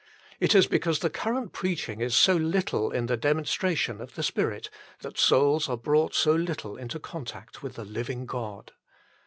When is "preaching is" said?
1.53-2.15